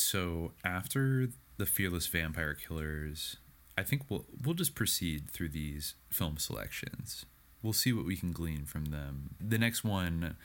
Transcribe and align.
So 0.00 0.52
after 0.64 1.28
the 1.56 1.66
Fearless 1.66 2.06
Vampire 2.06 2.54
Killers, 2.54 3.36
I 3.76 3.82
think 3.82 4.02
we'll 4.08 4.26
we'll 4.44 4.54
just 4.54 4.74
proceed 4.74 5.30
through 5.30 5.50
these 5.50 5.94
film 6.10 6.36
selections. 6.38 7.26
We'll 7.62 7.72
see 7.74 7.92
what 7.92 8.06
we 8.06 8.16
can 8.16 8.32
glean 8.32 8.64
from 8.64 8.86
them. 8.86 9.34
The 9.40 9.58
next 9.58 9.84
one 9.84 10.36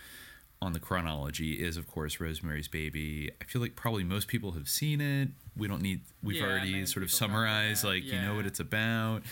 on 0.62 0.73
the 0.73 0.79
chronology 0.79 1.54
is 1.54 1.78
of 1.78 1.88
course 1.88 2.20
Rosemary's 2.20 2.68
Baby. 2.68 3.31
I 3.41 3.46
feel 3.46 3.62
like 3.62 3.76
probably 3.76 4.04
most 4.04 4.28
people 4.28 4.54
have 4.54 4.68
seen 4.68 4.99
it. 5.02 5.29
We 5.55 5.67
don't 5.67 5.81
need 5.81 6.01
we've 6.23 6.37
Yeah, 6.37 6.43
already 6.47 6.85
sort 6.85 7.03
of 7.03 7.11
summarized 7.11 7.83
like 7.83 8.03
you 8.03 8.19
know 8.21 8.35
what 8.35 8.45
it's 8.45 8.59
about. 8.59 9.23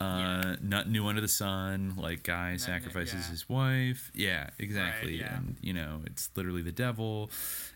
Uh, 0.00 0.56
not 0.62 0.88
new 0.88 1.06
under 1.06 1.20
the 1.20 1.28
sun. 1.28 1.94
Like 1.96 2.22
guy 2.22 2.56
sacrifices 2.56 3.26
yeah. 3.26 3.30
his 3.30 3.48
wife. 3.48 4.10
Yeah, 4.14 4.50
exactly. 4.58 5.16
yeah. 5.16 5.36
And 5.36 5.56
you 5.60 5.72
know, 5.72 6.00
it's 6.06 6.30
literally 6.36 6.62
the 6.62 6.72
devil. 6.72 7.30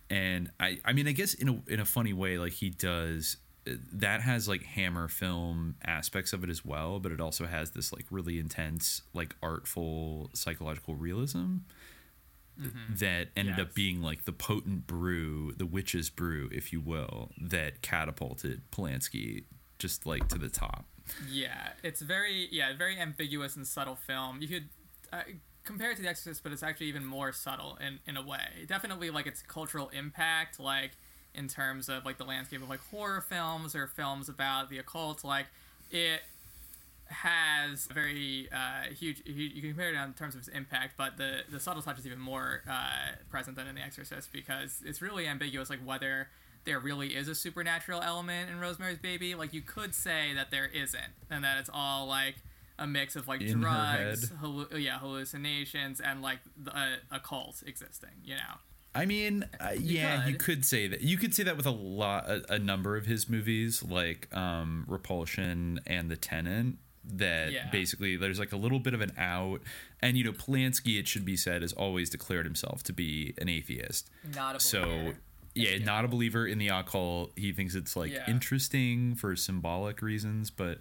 And 0.08 0.50
I, 0.58 0.78
I 0.84 0.92
mean, 0.92 1.06
I 1.06 1.12
guess 1.12 1.34
in 1.34 1.48
a 1.48 1.72
in 1.72 1.80
a 1.80 1.84
funny 1.84 2.12
way, 2.12 2.38
like 2.38 2.52
he 2.52 2.70
does. 2.70 3.36
That 3.94 4.20
has 4.20 4.46
like 4.46 4.62
Hammer 4.62 5.08
film 5.08 5.76
aspects 5.82 6.34
of 6.34 6.44
it 6.44 6.50
as 6.50 6.66
well, 6.66 7.00
but 7.00 7.12
it 7.12 7.20
also 7.20 7.46
has 7.46 7.70
this 7.70 7.94
like 7.94 8.04
really 8.10 8.38
intense, 8.38 9.00
like 9.14 9.34
artful 9.42 10.28
psychological 10.34 10.94
realism 10.94 11.60
that 12.90 13.28
ended 13.36 13.58
up 13.58 13.74
being 13.74 14.00
like 14.00 14.24
the 14.24 14.32
potent 14.32 14.86
brew, 14.86 15.52
the 15.56 15.66
witch's 15.66 16.10
brew, 16.10 16.48
if 16.52 16.72
you 16.72 16.80
will, 16.80 17.30
that 17.40 17.82
catapulted 17.82 18.62
Polanski 18.70 19.44
just 19.78 20.06
like 20.06 20.28
to 20.28 20.38
the 20.38 20.48
top. 20.48 20.86
Yeah, 21.30 21.70
it's 21.82 22.00
very 22.00 22.48
yeah 22.50 22.76
very 22.76 22.98
ambiguous 22.98 23.56
and 23.56 23.66
subtle 23.66 23.96
film. 23.96 24.40
You 24.40 24.48
could 24.48 24.68
uh, 25.12 25.22
compare 25.64 25.90
it 25.90 25.96
to 25.96 26.02
The 26.02 26.08
Exorcist, 26.08 26.42
but 26.42 26.52
it's 26.52 26.62
actually 26.62 26.86
even 26.86 27.04
more 27.04 27.32
subtle 27.32 27.78
in 27.80 27.98
in 28.06 28.16
a 28.16 28.22
way. 28.22 28.64
Definitely 28.66 29.10
like 29.10 29.26
its 29.26 29.42
cultural 29.42 29.90
impact, 29.90 30.58
like 30.58 30.92
in 31.34 31.48
terms 31.48 31.88
of 31.88 32.04
like 32.04 32.16
the 32.18 32.24
landscape 32.24 32.62
of 32.62 32.68
like 32.68 32.80
horror 32.90 33.20
films 33.20 33.74
or 33.74 33.86
films 33.86 34.28
about 34.28 34.70
the 34.70 34.78
occult. 34.78 35.24
Like 35.24 35.46
it 35.90 36.22
has 37.06 37.86
very 37.86 38.48
uh, 38.52 38.92
huge. 38.94 39.22
You 39.26 39.50
can 39.60 39.70
compare 39.70 39.90
it 39.90 39.96
in 39.96 40.12
terms 40.14 40.34
of 40.34 40.40
its 40.40 40.48
impact, 40.48 40.94
but 40.96 41.16
the 41.18 41.40
the 41.50 41.60
subtle 41.60 41.82
touch 41.82 41.98
is 41.98 42.06
even 42.06 42.18
more 42.18 42.62
uh, 42.68 43.16
present 43.30 43.56
than 43.56 43.66
in 43.66 43.74
The 43.74 43.82
Exorcist 43.82 44.32
because 44.32 44.82
it's 44.84 45.02
really 45.02 45.26
ambiguous, 45.26 45.70
like 45.70 45.84
whether 45.84 46.28
there 46.64 46.78
really 46.80 47.14
is 47.14 47.28
a 47.28 47.34
supernatural 47.34 48.00
element 48.02 48.50
in 48.50 48.58
Rosemary's 48.60 48.98
Baby. 48.98 49.34
Like 49.34 49.52
you 49.52 49.62
could 49.62 49.94
say 49.94 50.32
that 50.34 50.50
there 50.50 50.66
isn't, 50.66 51.12
and 51.30 51.44
that 51.44 51.58
it's 51.58 51.70
all 51.72 52.06
like 52.06 52.36
a 52.78 52.86
mix 52.86 53.14
of 53.16 53.28
like 53.28 53.40
In 53.40 53.60
drugs, 53.60 54.30
hallu- 54.42 54.80
yeah, 54.82 54.98
hallucinations, 54.98 56.00
and 56.00 56.22
like 56.22 56.38
the, 56.56 56.76
a, 56.76 56.96
a 57.12 57.20
cult 57.20 57.62
existing. 57.66 58.10
You 58.24 58.34
know. 58.36 58.54
I 58.96 59.06
mean, 59.06 59.44
uh, 59.60 59.70
yeah, 59.78 60.24
you 60.26 60.32
could. 60.34 60.40
could 60.44 60.64
say 60.64 60.86
that. 60.88 61.00
You 61.02 61.16
could 61.16 61.34
say 61.34 61.42
that 61.42 61.56
with 61.56 61.66
a 61.66 61.70
lot, 61.70 62.28
a, 62.30 62.54
a 62.54 62.58
number 62.60 62.96
of 62.96 63.06
his 63.06 63.28
movies, 63.28 63.82
like 63.82 64.28
um, 64.34 64.84
Repulsion 64.88 65.80
and 65.86 66.10
The 66.10 66.16
Tenant. 66.16 66.78
That 67.06 67.52
Yeah. 67.52 67.68
basically 67.70 68.16
there's 68.16 68.38
like 68.38 68.52
a 68.52 68.56
little 68.56 68.78
bit 68.78 68.94
of 68.94 69.02
an 69.02 69.12
out, 69.18 69.60
and 70.00 70.16
you 70.16 70.24
know 70.24 70.32
Polanski, 70.32 70.98
it 70.98 71.06
should 71.06 71.26
be 71.26 71.36
said, 71.36 71.60
has 71.60 71.74
always 71.74 72.08
declared 72.08 72.46
himself 72.46 72.82
to 72.84 72.94
be 72.94 73.34
an 73.36 73.46
atheist. 73.50 74.08
Not 74.34 74.56
a 74.56 74.60
So, 74.60 74.82
believer. 74.84 75.04
yeah, 75.04 75.12
Yeah. 75.54 75.78
not 75.78 76.04
a 76.04 76.08
believer 76.08 76.46
in 76.46 76.58
the 76.58 76.68
occult. 76.68 77.32
He 77.36 77.52
thinks 77.52 77.74
it's 77.74 77.94
like 77.96 78.10
Yeah. 78.12 78.28
interesting 78.28 79.14
for 79.14 79.36
symbolic 79.36 80.02
reasons, 80.02 80.50
but 80.50 80.78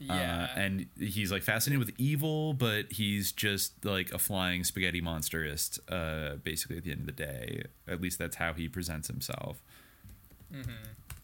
Yeah. 0.00 0.48
uh, 0.54 0.58
and 0.58 0.86
he's 0.98 1.30
like 1.30 1.42
fascinated 1.44 1.78
with 1.86 1.94
evil, 1.98 2.52
but 2.52 2.90
he's 2.92 3.30
just 3.32 3.84
like 3.84 4.10
a 4.12 4.18
flying 4.18 4.64
spaghetti 4.64 5.00
monsterist. 5.00 5.78
Uh, 5.88 6.36
basically, 6.36 6.76
at 6.76 6.84
the 6.84 6.90
end 6.90 7.00
of 7.00 7.06
the 7.06 7.12
day, 7.12 7.62
at 7.86 8.00
least 8.00 8.18
that's 8.18 8.36
how 8.36 8.52
he 8.52 8.68
presents 8.68 9.06
himself. 9.08 9.62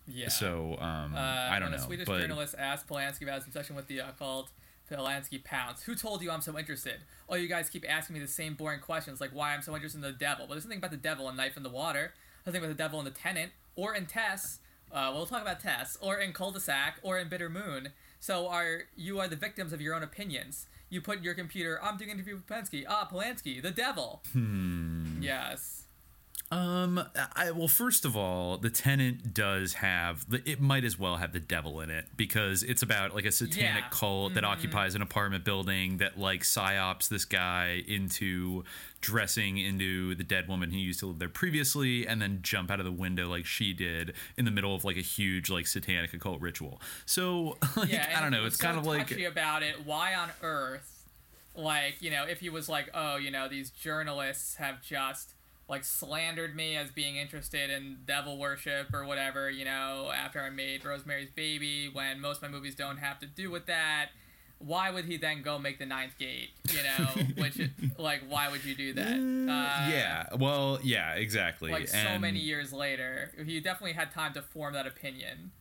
yeah. 0.06 0.28
So 0.28 0.76
um, 0.80 1.14
Uh, 1.14 1.18
I 1.18 1.58
don't 1.58 1.70
when 1.70 1.78
know, 1.78 1.84
A 1.84 1.86
Swedish 1.86 2.06
but 2.06 2.20
journalist 2.20 2.54
asked 2.58 2.86
Polanski 2.86 3.22
about 3.22 3.36
his 3.36 3.46
obsession 3.46 3.76
with 3.76 3.86
the 3.88 3.98
occult. 4.00 4.50
Polanski 4.90 5.42
pounced. 5.42 5.84
Who 5.84 5.94
told 5.94 6.20
you 6.22 6.30
I'm 6.30 6.42
so 6.42 6.58
interested? 6.58 7.00
Oh, 7.28 7.34
you 7.34 7.48
guys 7.48 7.70
keep 7.70 7.88
asking 7.88 8.14
me 8.14 8.20
the 8.20 8.28
same 8.28 8.54
boring 8.54 8.80
questions, 8.80 9.20
like 9.22 9.30
why 9.30 9.54
I'm 9.54 9.62
so 9.62 9.74
interested 9.74 9.98
in 9.98 10.02
the 10.02 10.12
devil. 10.12 10.46
But 10.46 10.54
there's 10.54 10.64
something 10.64 10.78
about 10.78 10.90
the 10.90 10.96
devil 10.98 11.28
and 11.28 11.36
Knife 11.36 11.56
in 11.56 11.62
the 11.62 11.70
Water. 11.70 12.12
There's 12.44 12.54
something 12.54 12.68
with 12.68 12.76
the 12.76 12.82
devil 12.82 12.98
in 12.98 13.04
The 13.04 13.12
Tenant, 13.12 13.52
or 13.76 13.94
in 13.94 14.06
Tess. 14.06 14.58
Uh, 14.90 15.12
we'll 15.14 15.26
talk 15.26 15.42
about 15.42 15.60
Tess, 15.60 15.96
or 16.00 16.18
in 16.18 16.32
Cul-de-sac, 16.32 16.98
or 17.02 17.18
in 17.18 17.28
Bitter 17.28 17.48
Moon. 17.48 17.90
So 18.18 18.48
are 18.48 18.84
you 18.96 19.20
are 19.20 19.28
the 19.28 19.36
victims 19.36 19.72
of 19.72 19.80
your 19.80 19.94
own 19.94 20.02
opinions. 20.02 20.66
You 20.90 21.00
put 21.00 21.18
in 21.18 21.24
your 21.24 21.34
computer, 21.34 21.80
I'm 21.82 21.96
doing 21.96 22.10
an 22.10 22.16
interview 22.16 22.34
with 22.34 22.46
Polanski. 22.46 22.84
Ah, 22.88 23.08
Polanski, 23.10 23.62
the 23.62 23.70
devil. 23.70 24.22
Hmm. 24.32 25.22
Yes. 25.22 25.81
Um, 26.52 27.02
I 27.34 27.50
well, 27.52 27.66
first 27.66 28.04
of 28.04 28.14
all, 28.14 28.58
the 28.58 28.68
tenant 28.68 29.32
does 29.32 29.72
have 29.74 30.28
the. 30.28 30.42
It 30.48 30.60
might 30.60 30.84
as 30.84 30.98
well 30.98 31.16
have 31.16 31.32
the 31.32 31.40
devil 31.40 31.80
in 31.80 31.88
it 31.88 32.04
because 32.14 32.62
it's 32.62 32.82
about 32.82 33.14
like 33.14 33.24
a 33.24 33.32
satanic 33.32 33.62
Yeah. 33.62 33.80
Mm-hmm. 33.80 33.90
cult 33.98 34.34
that 34.34 34.44
occupies 34.44 34.94
an 34.94 35.00
apartment 35.00 35.44
building 35.44 35.96
that 35.96 36.18
like 36.18 36.42
psyops 36.42 37.08
this 37.08 37.24
guy 37.24 37.82
into 37.88 38.64
dressing 39.00 39.56
into 39.56 40.14
the 40.14 40.24
dead 40.24 40.46
woman 40.46 40.70
who 40.70 40.76
used 40.76 41.00
to 41.00 41.06
live 41.06 41.18
there 41.20 41.30
previously, 41.30 42.06
and 42.06 42.20
then 42.20 42.40
jump 42.42 42.70
out 42.70 42.78
of 42.80 42.84
the 42.84 42.92
window 42.92 43.30
like 43.30 43.46
she 43.46 43.72
did 43.72 44.12
in 44.36 44.44
the 44.44 44.50
middle 44.50 44.74
of 44.74 44.84
like 44.84 44.98
a 44.98 45.00
huge 45.00 45.48
like 45.48 45.66
satanic 45.66 46.12
occult 46.12 46.38
ritual. 46.42 46.82
So 47.06 47.56
like, 47.76 47.90
yeah, 47.90 48.12
I 48.14 48.20
don't 48.20 48.30
know. 48.30 48.44
It's 48.44 48.58
was 48.58 48.60
kind 48.60 48.76
of 48.76 48.84
like 48.84 49.10
about 49.22 49.62
it. 49.62 49.86
Why 49.86 50.14
on 50.14 50.28
earth, 50.42 51.08
like 51.56 52.02
you 52.02 52.10
know, 52.10 52.24
if 52.24 52.40
he 52.40 52.50
was 52.50 52.68
like, 52.68 52.90
oh, 52.92 53.16
you 53.16 53.30
know, 53.30 53.48
these 53.48 53.70
journalists 53.70 54.56
have 54.56 54.82
just 54.82 55.32
like 55.72 55.84
slandered 55.86 56.54
me 56.54 56.76
as 56.76 56.90
being 56.90 57.16
interested 57.16 57.70
in 57.70 57.96
devil 58.04 58.36
worship 58.36 58.92
or 58.92 59.06
whatever, 59.06 59.48
you 59.48 59.64
know, 59.64 60.12
after 60.14 60.38
I 60.38 60.50
made 60.50 60.84
Rosemary's 60.84 61.30
Baby, 61.30 61.88
when 61.90 62.20
most 62.20 62.36
of 62.36 62.42
my 62.42 62.48
movies 62.48 62.74
don't 62.74 62.98
have 62.98 63.18
to 63.20 63.26
do 63.26 63.50
with 63.50 63.64
that. 63.66 64.10
Why 64.58 64.90
would 64.90 65.06
he 65.06 65.16
then 65.16 65.40
go 65.40 65.58
make 65.58 65.78
the 65.78 65.86
ninth 65.86 66.18
gate? 66.18 66.50
You 66.70 66.82
know, 66.82 67.22
which 67.42 67.58
like 67.98 68.20
why 68.28 68.50
would 68.50 68.62
you 68.66 68.74
do 68.74 68.92
that? 68.92 69.14
Uh, 69.14 69.90
yeah. 69.90 70.26
Well, 70.38 70.78
yeah, 70.82 71.14
exactly. 71.14 71.72
Like 71.72 71.88
so 71.88 72.18
many 72.18 72.38
years 72.38 72.74
later, 72.74 73.32
he 73.42 73.58
definitely 73.58 73.94
had 73.94 74.12
time 74.12 74.34
to 74.34 74.42
form 74.42 74.74
that 74.74 74.86
opinion. 74.86 75.52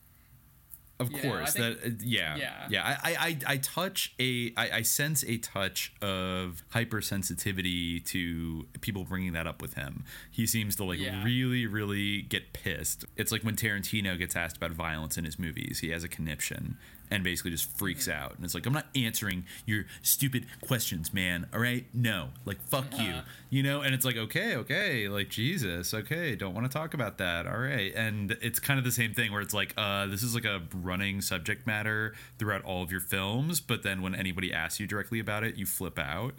Of 1.02 1.10
You 1.10 1.16
know, 1.16 1.22
course, 1.22 1.52
think- 1.54 1.80
that 1.80 1.86
uh, 1.86 1.94
yeah, 2.02 2.36
Yeah. 2.36 2.66
yeah. 2.70 2.98
I, 3.02 3.14
I, 3.26 3.38
I 3.54 3.56
touch 3.58 4.14
a, 4.18 4.52
I, 4.56 4.70
I 4.78 4.82
sense 4.82 5.22
a 5.24 5.36
touch 5.38 5.92
of 6.00 6.62
hypersensitivity 6.74 8.04
to 8.06 8.66
people 8.80 9.04
bringing 9.04 9.32
that 9.32 9.46
up 9.46 9.60
with 9.62 9.74
him. 9.74 10.04
He 10.30 10.46
seems 10.46 10.76
to 10.76 10.84
like 10.84 10.98
Yeah. 11.00 11.22
really, 11.24 11.66
really 11.66 12.22
get 12.22 12.52
pissed. 12.52 13.04
It's 13.16 13.32
like 13.32 13.42
when 13.42 13.56
Tarantino 13.56 14.18
gets 14.18 14.36
asked 14.36 14.56
about 14.56 14.70
violence 14.72 15.16
in 15.18 15.24
his 15.24 15.38
movies, 15.38 15.80
he 15.80 15.90
has 15.90 16.04
a 16.04 16.08
conniption 16.08 16.76
and 17.10 17.22
basically 17.22 17.50
just 17.50 17.68
freaks 17.76 18.06
Mm-hmm. 18.08 18.22
out. 18.24 18.34
And 18.36 18.44
it's 18.44 18.54
like, 18.54 18.64
I'm 18.66 18.72
not 18.72 18.86
answering 18.96 19.44
your 19.66 19.84
stupid 20.02 20.46
questions, 20.62 21.12
man. 21.12 21.46
All 21.52 21.60
right, 21.60 21.84
no, 21.92 22.30
like 22.46 22.58
fuck 22.68 22.86
you, 22.98 23.10
Uh-huh. 23.10 23.20
you 23.50 23.62
know. 23.62 23.82
And 23.82 23.94
it's 23.94 24.04
like, 24.06 24.16
okay, 24.16 24.56
okay, 24.56 25.08
like 25.08 25.28
Jesus, 25.28 25.92
okay, 25.92 26.34
don't 26.36 26.54
want 26.54 26.66
to 26.66 26.72
talk 26.72 26.94
about 26.94 27.18
that. 27.18 27.46
All 27.46 27.58
right, 27.58 27.92
and 27.94 28.32
it's 28.40 28.58
kind 28.58 28.78
of 28.78 28.84
the 28.84 28.90
same 28.92 29.12
thing 29.12 29.30
where 29.30 29.42
it's 29.42 29.52
like, 29.52 29.74
uh, 29.76 30.06
this 30.06 30.22
is 30.22 30.34
like 30.34 30.46
a 30.46 30.60
running 30.92 31.22
subject 31.22 31.66
matter 31.66 32.14
throughout 32.38 32.62
all 32.64 32.82
of 32.82 32.90
your 32.90 33.00
films, 33.00 33.60
but 33.60 33.82
then 33.82 34.02
when 34.02 34.14
anybody 34.14 34.52
asks 34.52 34.78
you 34.78 34.86
directly 34.86 35.18
about 35.18 35.42
it, 35.42 35.56
you 35.56 35.64
flip 35.64 35.98
out. 35.98 36.34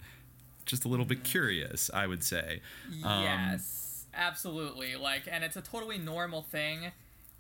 Just 0.66 0.86
a 0.86 0.88
little 0.88 1.06
bit 1.06 1.24
curious, 1.24 1.90
I 1.94 2.06
would 2.08 2.24
say. 2.24 2.62
Um, 3.04 3.24
Yes, 3.24 4.06
absolutely. 4.14 4.96
Like, 4.96 5.24
and 5.30 5.44
it's 5.44 5.58
a 5.58 5.62
totally 5.62 5.98
normal 5.98 6.44
thing 6.44 6.92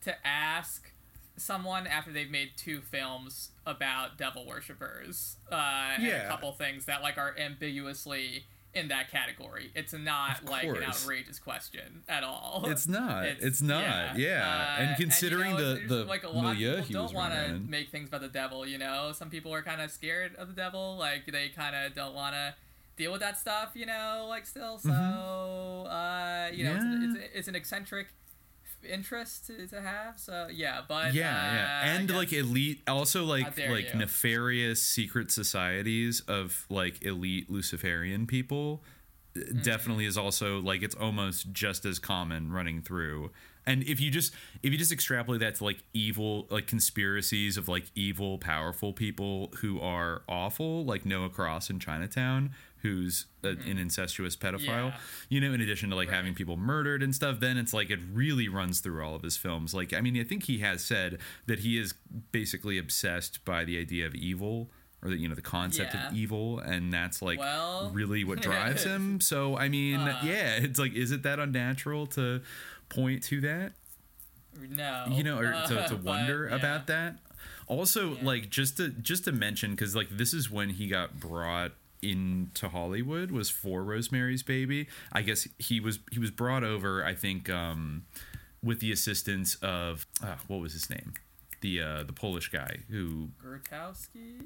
to 0.01 0.15
ask 0.27 0.91
someone 1.37 1.85
after 1.87 2.11
they've 2.11 2.29
made 2.31 2.51
two 2.57 2.81
films 2.81 3.51
about 3.65 4.17
devil 4.17 4.45
worshippers. 4.45 5.37
Uh, 5.51 5.91
and 5.95 6.03
a 6.25 6.27
couple 6.27 6.51
things 6.53 6.85
that 6.85 7.01
like 7.03 7.17
are 7.17 7.35
ambiguously 7.39 8.45
in 8.75 8.87
that 8.87 9.11
category. 9.11 9.71
It's 9.75 9.93
not 9.93 10.45
like 10.45 10.63
an 10.65 10.83
outrageous 10.83 11.39
question 11.39 12.03
at 12.09 12.23
all. 12.23 12.63
It's 12.67 12.87
not. 12.87 13.25
It's 13.25 13.61
not. 13.61 14.17
Yeah. 14.17 14.75
Uh, 14.79 14.81
And 14.81 14.97
considering 14.97 15.51
you 15.51 15.57
know, 15.57 15.73
the- 15.75 15.87
the 15.87 16.03
like 16.05 16.23
a 16.23 16.29
lot 16.29 16.53
of 16.53 16.57
people 16.57 17.05
don't 17.05 17.13
want 17.13 17.33
to 17.33 17.53
make 17.67 17.89
things 17.89 18.07
about 18.09 18.21
the 18.21 18.27
devil. 18.29 18.65
You 18.65 18.77
know, 18.79 19.11
some 19.13 19.29
people 19.29 19.53
are 19.53 19.61
kind 19.61 19.81
of 19.81 19.91
scared 19.91 20.35
of 20.35 20.47
the 20.47 20.53
devil. 20.55 20.97
Like 20.97 21.25
they 21.31 21.49
kind 21.49 21.75
of 21.75 21.93
don't 21.93 22.15
want 22.15 22.33
to 22.35 22.55
deal 22.97 23.11
with 23.11 23.21
that 23.21 23.37
stuff. 23.37 23.71
You 23.75 23.85
know, 23.85 24.25
like 24.27 24.45
still. 24.47 24.77
So 24.79 24.89
uh, 24.89 26.49
you 26.53 26.63
know, 26.63 26.75
it's, 26.75 26.83
Mm-hmm. 26.83 27.03
An, 27.03 27.15
it's, 27.23 27.35
it's 27.35 27.47
an 27.47 27.55
eccentric 27.55 28.07
interest 28.85 29.47
to, 29.47 29.67
to 29.67 29.81
have. 29.81 30.19
So 30.19 30.47
yeah, 30.51 30.81
but 30.87 31.13
yeah, 31.13 31.29
uh, 31.29 31.53
yeah, 31.53 31.95
and 31.95 32.09
like 32.09 32.33
elite, 32.33 32.81
also 32.87 33.23
like 33.25 33.57
like 33.69 33.93
you. 33.93 33.99
nefarious 33.99 34.81
secret 34.81 35.31
societies 35.31 36.21
of 36.27 36.65
like 36.69 37.03
elite 37.03 37.49
Luciferian 37.49 38.27
people 38.27 38.83
definitely 39.61 40.05
is 40.05 40.17
also 40.17 40.59
like 40.61 40.83
it's 40.83 40.95
almost 40.95 41.51
just 41.51 41.85
as 41.85 41.99
common 41.99 42.51
running 42.51 42.81
through. 42.81 43.31
And 43.65 43.83
if 43.83 43.99
you 43.99 44.11
just 44.11 44.33
if 44.61 44.71
you 44.71 44.77
just 44.77 44.91
extrapolate 44.91 45.39
that 45.39 45.55
to 45.55 45.63
like 45.63 45.83
evil 45.93 46.47
like 46.49 46.67
conspiracies 46.67 47.57
of 47.57 47.67
like 47.67 47.85
evil 47.95 48.37
powerful 48.37 48.93
people 48.93 49.51
who 49.61 49.79
are 49.79 50.23
awful, 50.27 50.85
like 50.85 51.05
Noah 51.05 51.29
Cross 51.29 51.69
in 51.69 51.79
Chinatown, 51.79 52.51
who's 52.83 53.25
a, 53.43 53.47
an 53.49 53.77
incestuous 53.79 54.35
pedophile, 54.35 54.89
Yeah. 54.91 54.97
you 55.29 55.41
know, 55.41 55.51
in 55.53 55.61
addition 55.61 55.89
to 55.89 55.95
like 55.95 56.09
Right. 56.09 56.15
having 56.17 56.35
people 56.35 56.57
murdered 56.57 57.01
and 57.01 57.15
stuff, 57.15 57.39
then 57.39 57.57
it's 57.57 57.73
like 57.73 57.89
it 57.89 57.99
really 58.11 58.47
runs 58.47 58.79
through 58.81 59.03
all 59.03 59.15
of 59.15 59.23
his 59.23 59.37
films. 59.37 59.73
Like, 59.73 59.93
I 59.93 60.01
mean, 60.01 60.19
I 60.19 60.23
think 60.23 60.43
he 60.43 60.59
has 60.59 60.83
said 60.83 61.17
that 61.47 61.59
he 61.59 61.77
is 61.79 61.93
basically 62.31 62.77
obsessed 62.77 63.43
by 63.45 63.63
the 63.65 63.79
idea 63.79 64.05
of 64.05 64.13
evil 64.15 64.69
or 65.01 65.09
the, 65.09 65.17
you 65.17 65.27
know, 65.27 65.35
the 65.35 65.41
concept 65.41 65.93
Yeah. 65.93 66.09
of 66.09 66.13
evil. 66.15 66.59
And 66.59 66.93
that's 66.93 67.21
like 67.21 67.39
Well- 67.39 67.89
really 67.91 68.23
what 68.23 68.41
drives 68.49 68.83
him. 68.83 69.19
So, 69.33 69.57
I 69.57 69.69
mean, 69.69 69.99
Uh. 70.01 70.19
yeah, 70.23 70.55
it's 70.57 70.77
like, 70.79 70.93
is 70.93 71.11
it 71.11 71.23
that 71.23 71.39
unnatural 71.39 72.05
to 72.07 72.41
point 72.89 73.23
to 73.23 73.41
that? 73.41 73.73
No. 74.69 75.05
you 75.09 75.23
know 75.23 75.39
or 75.39 75.51
to, 75.51 75.87
to 75.87 75.95
but, 75.95 76.03
wonder 76.03 76.47
yeah. 76.47 76.55
about 76.55 76.85
that 76.87 77.17
also 77.65 78.13
Yeah. 78.15 78.23
like 78.23 78.49
just 78.51 78.77
to 78.77 78.89
just 78.89 79.23
to 79.25 79.31
mention 79.31 79.71
because 79.71 79.95
like 79.95 80.09
this 80.11 80.31
is 80.31 80.51
when 80.51 80.69
he 80.69 80.87
got 80.87 81.19
brought 81.19 81.71
into 82.03 82.69
hollywood 82.69 83.31
was 83.31 83.49
for 83.49 83.83
rosemary's 83.83 84.43
baby 84.43 84.87
i 85.11 85.21
guess 85.21 85.47
he 85.57 85.79
was 85.79 85.99
he 86.11 86.19
was 86.19 86.31
brought 86.31 86.63
over 86.63 87.03
i 87.03 87.13
think 87.13 87.49
um 87.49 88.03
with 88.63 88.79
the 88.79 88.91
assistance 88.91 89.55
of 89.61 90.05
uh, 90.23 90.35
what 90.47 90.59
was 90.59 90.73
his 90.73 90.89
name 90.89 91.13
the 91.61 91.81
uh 91.81 92.03
the 92.03 92.13
polish 92.13 92.49
guy 92.49 92.77
who 92.89 93.29
Grotowski? 93.43 94.41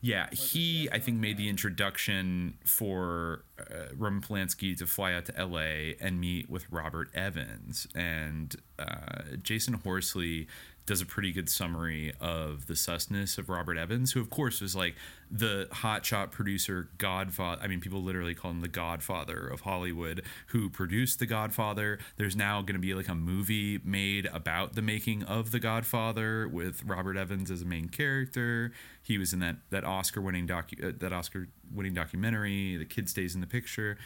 yeah, 0.00 0.28
he 0.32 0.86
I 0.92 0.98
think 0.98 1.18
made 1.18 1.38
the 1.38 1.48
introduction 1.48 2.58
for 2.66 3.44
uh, 3.58 3.86
Roman 3.96 4.20
Polanski 4.20 4.76
to 4.76 4.86
fly 4.86 5.14
out 5.14 5.24
to 5.26 5.38
L.A. 5.38 5.96
and 5.98 6.20
meet 6.20 6.50
with 6.50 6.66
Robert 6.70 7.08
Evans, 7.14 7.86
and 7.94 8.54
uh, 8.78 9.36
Jason 9.42 9.74
Horsley 9.74 10.46
does 10.86 11.00
a 11.00 11.06
pretty 11.06 11.32
good 11.32 11.48
summary 11.48 12.12
of 12.20 12.66
the 12.66 12.74
susness 12.74 13.38
of 13.38 13.48
Robert 13.48 13.78
Evans, 13.78 14.12
who 14.12 14.20
of 14.20 14.28
course 14.28 14.60
was 14.60 14.76
like 14.76 14.94
the 15.30 15.66
hotshot 15.72 16.30
producer, 16.30 16.90
Godfather. 16.98 17.62
I 17.62 17.68
mean, 17.68 17.80
people 17.80 18.02
literally 18.02 18.34
call 18.34 18.50
him 18.50 18.60
the 18.60 18.68
Godfather 18.68 19.46
of 19.48 19.62
Hollywood, 19.62 20.22
who 20.48 20.68
produced 20.68 21.18
The 21.18 21.26
Godfather. 21.26 21.98
There's 22.16 22.36
now 22.36 22.60
going 22.60 22.74
to 22.74 22.80
be 22.80 22.94
like 22.94 23.08
a 23.08 23.14
movie 23.14 23.80
made 23.82 24.26
about 24.26 24.74
the 24.74 24.82
making 24.82 25.22
of 25.24 25.52
The 25.52 25.60
Godfather 25.60 26.46
with 26.46 26.84
Robert 26.84 27.16
Evans 27.16 27.50
as 27.50 27.62
a 27.62 27.66
main 27.66 27.88
character. 27.88 28.72
He 29.02 29.16
was 29.16 29.32
in 29.32 29.38
that 29.40 29.56
that 29.70 29.84
Oscar 29.84 30.20
winning 30.20 30.46
docu- 30.46 30.84
uh, 30.84 30.92
that 30.98 31.12
Oscar 31.12 31.48
winning 31.74 31.94
documentary, 31.94 32.76
The 32.76 32.84
Kid 32.84 33.08
Stays 33.08 33.34
in 33.34 33.40
the 33.40 33.46
Picture. 33.46 33.96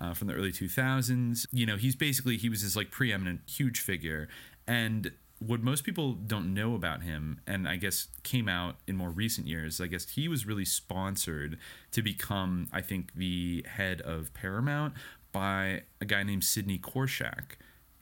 Uh, 0.00 0.14
from 0.14 0.28
the 0.28 0.34
early 0.34 0.52
2000s, 0.52 1.44
you 1.50 1.66
know, 1.66 1.76
he's 1.76 1.96
basically 1.96 2.36
he 2.36 2.48
was 2.48 2.62
this 2.62 2.76
like 2.76 2.92
preeminent, 2.92 3.40
huge 3.48 3.80
figure, 3.80 4.28
and 4.64 5.10
what 5.38 5.62
most 5.62 5.84
people 5.84 6.14
don't 6.14 6.52
know 6.52 6.74
about 6.74 7.02
him, 7.02 7.40
and 7.46 7.68
I 7.68 7.76
guess 7.76 8.08
came 8.22 8.48
out 8.48 8.76
in 8.86 8.96
more 8.96 9.10
recent 9.10 9.46
years, 9.46 9.80
I 9.80 9.86
guess 9.86 10.10
he 10.10 10.28
was 10.28 10.46
really 10.46 10.64
sponsored 10.64 11.58
to 11.92 12.02
become, 12.02 12.68
I 12.72 12.80
think, 12.80 13.14
the 13.14 13.64
head 13.68 14.00
of 14.00 14.34
Paramount 14.34 14.94
by 15.30 15.82
a 16.00 16.04
guy 16.04 16.22
named 16.22 16.44
Sidney 16.44 16.78
Korshak, 16.78 17.52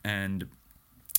and 0.03 0.47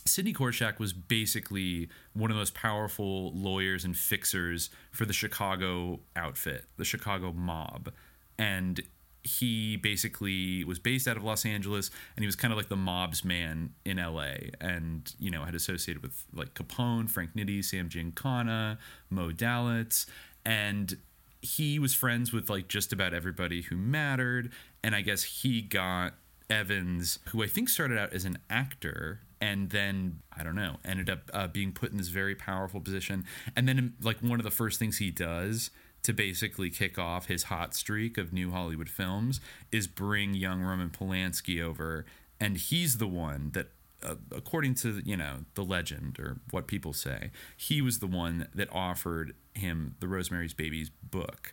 Sidney 0.08 0.32
Korshak 0.32 0.78
was 0.78 0.92
basically 0.92 1.88
one 2.14 2.30
of 2.30 2.34
the 2.34 2.40
most 2.40 2.54
powerful 2.54 3.30
lawyers 3.32 3.84
and 3.84 3.96
fixers 3.96 4.70
for 4.90 5.04
the 5.04 5.12
Chicago 5.12 6.00
outfit, 6.16 6.64
the 6.78 6.84
Chicago 6.84 7.32
mob. 7.32 7.92
And 8.38 8.80
he 9.28 9.76
basically 9.76 10.64
was 10.64 10.78
based 10.78 11.06
out 11.06 11.16
of 11.16 11.24
Los 11.24 11.44
Angeles 11.44 11.90
and 12.16 12.22
he 12.22 12.26
was 12.26 12.36
kind 12.36 12.52
of 12.52 12.56
like 12.56 12.68
the 12.68 12.76
mob's 12.76 13.24
man 13.24 13.74
in 13.84 13.98
LA 13.98 14.34
and, 14.60 15.14
you 15.18 15.30
know, 15.30 15.44
had 15.44 15.54
associated 15.54 16.02
with 16.02 16.24
like 16.32 16.54
Capone, 16.54 17.10
Frank 17.10 17.34
Nitti, 17.34 17.64
Sam 17.64 17.88
Giancana, 17.88 18.78
Moe 19.10 19.30
Dalitz. 19.30 20.06
And 20.44 20.96
he 21.42 21.78
was 21.78 21.94
friends 21.94 22.32
with 22.32 22.48
like 22.48 22.68
just 22.68 22.92
about 22.92 23.12
everybody 23.12 23.62
who 23.62 23.76
mattered. 23.76 24.50
And 24.82 24.94
I 24.94 25.02
guess 25.02 25.22
he 25.22 25.60
got 25.60 26.14
Evans, 26.48 27.18
who 27.28 27.42
I 27.42 27.46
think 27.46 27.68
started 27.68 27.98
out 27.98 28.12
as 28.12 28.24
an 28.24 28.38
actor 28.48 29.20
and 29.40 29.70
then 29.70 30.20
I 30.36 30.42
don't 30.42 30.56
know, 30.56 30.76
ended 30.84 31.10
up 31.10 31.30
uh, 31.32 31.46
being 31.46 31.72
put 31.72 31.92
in 31.92 31.98
this 31.98 32.08
very 32.08 32.34
powerful 32.34 32.80
position. 32.80 33.24
And 33.54 33.68
then, 33.68 33.94
like, 34.02 34.18
one 34.20 34.40
of 34.40 34.44
the 34.44 34.50
first 34.50 34.78
things 34.78 34.98
he 34.98 35.10
does 35.10 35.70
to 36.02 36.12
basically 36.12 36.70
kick 36.70 36.98
off 36.98 37.26
his 37.26 37.44
hot 37.44 37.74
streak 37.74 38.16
of 38.18 38.32
new 38.32 38.50
Hollywood 38.50 38.88
films 38.88 39.40
is 39.72 39.86
bring 39.86 40.34
young 40.34 40.62
Roman 40.62 40.90
Polanski 40.90 41.62
over. 41.62 42.04
And 42.40 42.56
he's 42.56 42.98
the 42.98 43.06
one 43.08 43.50
that, 43.52 43.68
uh, 44.02 44.14
according 44.34 44.74
to, 44.76 45.02
you 45.04 45.16
know, 45.16 45.44
the 45.54 45.64
legend 45.64 46.18
or 46.18 46.38
what 46.50 46.66
people 46.66 46.92
say, 46.92 47.30
he 47.56 47.82
was 47.82 47.98
the 47.98 48.06
one 48.06 48.48
that 48.54 48.68
offered 48.72 49.34
him 49.54 49.96
the 50.00 50.08
Rosemary's 50.08 50.54
Babies 50.54 50.90
book 51.02 51.52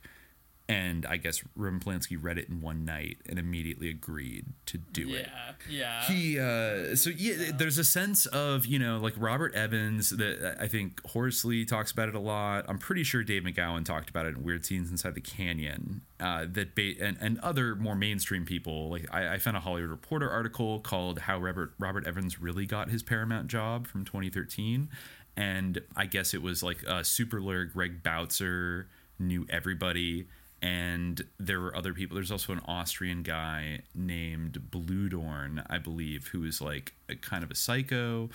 and 0.68 1.06
I 1.06 1.16
guess 1.16 1.44
Roman 1.54 1.78
Polanski 1.80 2.18
read 2.20 2.38
it 2.38 2.48
in 2.48 2.60
one 2.60 2.84
night 2.84 3.18
and 3.28 3.38
immediately 3.38 3.88
agreed 3.88 4.46
to 4.66 4.78
do 4.78 5.14
it. 5.14 5.28
Yeah, 5.70 6.00
yeah. 6.00 6.02
He 6.06 6.38
uh 6.40 6.96
so 6.96 7.10
yeah, 7.10 7.52
there's 7.56 7.78
a 7.78 7.84
sense 7.84 8.26
of, 8.26 8.66
you 8.66 8.78
know, 8.78 8.98
like 8.98 9.14
Robert 9.16 9.54
Evans 9.54 10.10
that 10.10 10.56
I 10.60 10.66
think 10.66 11.04
Horsley 11.06 11.64
talks 11.64 11.92
about 11.92 12.08
it 12.08 12.16
a 12.16 12.20
lot. 12.20 12.64
I'm 12.68 12.78
pretty 12.78 13.04
sure 13.04 13.22
Dave 13.22 13.44
McGowan 13.44 13.84
talked 13.84 14.10
about 14.10 14.26
it 14.26 14.36
in 14.36 14.42
Weird 14.42 14.66
Scenes 14.66 14.90
Inside 14.90 15.14
the 15.14 15.20
Canyon. 15.20 16.02
Uh 16.18 16.46
that 16.50 16.74
ba- 16.74 16.94
and, 17.00 17.16
and 17.20 17.38
other 17.40 17.76
more 17.76 17.94
mainstream 17.94 18.44
people. 18.44 18.90
Like 18.90 19.06
I, 19.12 19.34
I 19.34 19.38
found 19.38 19.56
a 19.56 19.60
Hollywood 19.60 19.90
Reporter 19.90 20.28
article 20.28 20.80
called 20.80 21.20
How 21.20 21.38
Robert 21.38 21.74
Robert 21.78 22.06
Evans 22.08 22.40
Really 22.40 22.66
Got 22.66 22.90
His 22.90 23.04
Paramount 23.04 23.46
Job 23.46 23.86
from 23.86 24.04
2013. 24.04 24.88
And 25.36 25.80
I 25.94 26.06
guess 26.06 26.34
it 26.34 26.42
was 26.42 26.64
like 26.64 26.78
uh 26.88 27.04
super 27.04 27.40
lawyer 27.40 27.66
Greg 27.66 28.02
Bautzer 28.02 28.86
knew 29.20 29.46
everybody 29.48 30.26
and 30.66 31.24
there 31.38 31.60
were 31.60 31.76
other 31.76 31.94
people. 31.94 32.16
There's 32.16 32.32
also 32.32 32.52
an 32.52 32.60
Austrian 32.66 33.22
guy 33.22 33.82
named 33.94 34.60
Bluhdorn, 34.68 35.64
I 35.70 35.78
believe, 35.78 36.26
who 36.26 36.42
is 36.42 36.60
like 36.60 36.92
a 37.08 37.14
kind 37.14 37.44
of 37.44 37.52
a 37.52 37.54
psycho, 37.54 38.30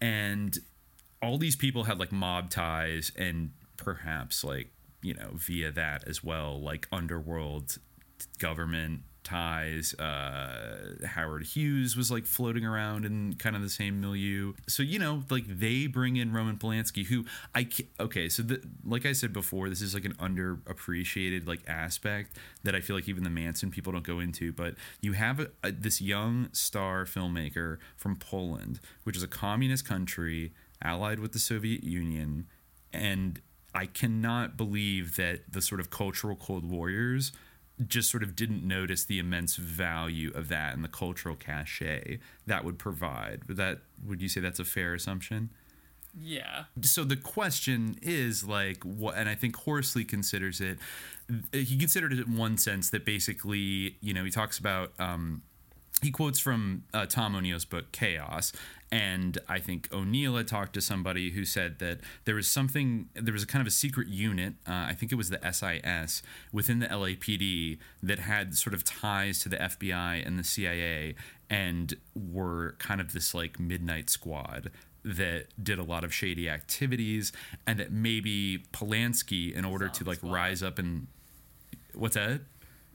and 0.00 0.58
all 1.22 1.38
these 1.38 1.54
people 1.54 1.84
had 1.84 2.00
like 2.00 2.10
mob 2.10 2.50
ties 2.50 3.12
and 3.14 3.52
perhaps 3.76 4.42
like 4.42 4.72
you 5.02 5.14
know 5.14 5.30
via 5.34 5.70
that 5.70 6.02
as 6.08 6.24
well, 6.24 6.60
like 6.60 6.88
underworld 6.90 7.78
government 8.40 9.02
ties. 9.24 9.94
Uh, 9.94 10.96
Howard 11.06 11.44
Hughes 11.44 11.96
was 11.96 12.10
like 12.10 12.26
floating 12.26 12.64
around 12.64 13.04
in 13.04 13.34
kind 13.34 13.56
of 13.56 13.62
the 13.62 13.68
same 13.68 14.00
milieu. 14.00 14.52
So 14.68 14.82
you 14.82 14.98
know, 14.98 15.22
like 15.30 15.44
they 15.46 15.86
bring 15.86 16.16
in 16.16 16.32
Roman 16.32 16.56
Polanski, 16.56 17.06
who 17.06 17.24
I 17.54 17.68
okay. 18.00 18.28
So 18.28 18.42
the, 18.42 18.62
like 18.84 19.06
I 19.06 19.12
said 19.12 19.32
before, 19.32 19.68
this 19.68 19.80
is 19.80 19.94
like 19.94 20.04
an 20.04 20.14
underappreciated 20.14 21.46
like 21.46 21.60
aspect 21.68 22.36
that 22.64 22.74
I 22.74 22.80
feel 22.80 22.96
like 22.96 23.08
even 23.08 23.24
the 23.24 23.30
Manson 23.30 23.70
people 23.70 23.92
don't 23.92 24.04
go 24.04 24.20
into. 24.20 24.52
But 24.52 24.74
you 25.00 25.12
have 25.12 25.40
a, 25.40 25.50
a, 25.62 25.72
this 25.72 26.00
young 26.00 26.48
star 26.52 27.04
filmmaker 27.04 27.78
from 27.96 28.16
Poland, 28.16 28.80
which 29.04 29.16
is 29.16 29.22
a 29.22 29.28
communist 29.28 29.86
country 29.86 30.52
allied 30.82 31.20
with 31.20 31.32
the 31.32 31.38
Soviet 31.38 31.84
Union, 31.84 32.46
and 32.92 33.40
I 33.74 33.86
cannot 33.86 34.56
believe 34.56 35.16
that 35.16 35.40
the 35.50 35.62
sort 35.62 35.80
of 35.80 35.90
cultural 35.90 36.36
cold 36.36 36.64
warriors 36.64 37.32
just 37.86 38.10
sort 38.10 38.22
of 38.22 38.36
didn't 38.36 38.66
notice 38.66 39.04
the 39.04 39.18
immense 39.18 39.56
value 39.56 40.30
of 40.34 40.48
that 40.48 40.74
and 40.74 40.84
the 40.84 40.88
cultural 40.88 41.34
cachet 41.34 42.18
that 42.46 42.64
would 42.64 42.78
provide. 42.78 43.44
Would 43.48 43.56
that 43.56 43.78
would 44.06 44.20
you 44.20 44.28
say 44.28 44.40
that's 44.40 44.60
a 44.60 44.64
fair 44.64 44.94
assumption? 44.94 45.50
yeah. 46.20 46.64
So 46.82 47.04
the 47.04 47.16
question 47.16 47.96
is 48.02 48.44
like 48.44 48.84
what 48.84 49.16
and 49.16 49.28
I 49.28 49.34
think 49.34 49.56
Horsley 49.56 50.04
considers 50.04 50.60
it 50.60 50.78
he 51.52 51.78
considered 51.78 52.12
it 52.12 52.26
in 52.26 52.36
one 52.36 52.58
sense 52.58 52.90
that 52.90 53.04
basically, 53.04 53.96
you 54.00 54.12
know, 54.12 54.24
he 54.24 54.30
talks 54.30 54.58
about 54.58 54.92
um 54.98 55.42
he 56.02 56.10
quotes 56.10 56.38
from 56.38 56.84
uh, 56.92 57.06
Tom 57.06 57.34
O'Neill's 57.36 57.64
book 57.64 57.92
Chaos, 57.92 58.52
and 58.90 59.38
I 59.48 59.58
think 59.58 59.88
O'Neill 59.92 60.36
had 60.36 60.48
talked 60.48 60.74
to 60.74 60.80
somebody 60.80 61.30
who 61.30 61.44
said 61.44 61.78
that 61.78 62.00
there 62.24 62.34
was 62.34 62.46
something, 62.46 63.08
there 63.14 63.32
was 63.32 63.42
a 63.42 63.46
kind 63.46 63.60
of 63.60 63.66
a 63.66 63.70
secret 63.70 64.08
unit, 64.08 64.54
uh, 64.66 64.86
I 64.88 64.94
think 64.94 65.12
it 65.12 65.14
was 65.14 65.30
the 65.30 65.40
SIS 65.50 66.22
within 66.52 66.80
the 66.80 66.86
LAPD 66.88 67.78
that 68.02 68.18
had 68.18 68.54
sort 68.54 68.74
of 68.74 68.84
ties 68.84 69.38
to 69.40 69.48
the 69.48 69.56
FBI 69.56 70.26
and 70.26 70.38
the 70.38 70.44
CIA, 70.44 71.14
and 71.48 71.94
were 72.14 72.74
kind 72.78 73.00
of 73.00 73.12
this 73.12 73.32
like 73.32 73.58
midnight 73.58 74.10
squad 74.10 74.70
that 75.04 75.46
did 75.62 75.78
a 75.78 75.82
lot 75.82 76.04
of 76.04 76.12
shady 76.12 76.48
activities, 76.48 77.32
and 77.66 77.78
that 77.78 77.92
maybe 77.92 78.64
Polanski, 78.72 79.54
in 79.54 79.64
order 79.64 79.88
to 79.88 80.04
like 80.04 80.18
squad. 80.18 80.32
rise 80.32 80.62
up 80.62 80.78
and 80.78 81.06
what's 81.94 82.16
that? 82.16 82.42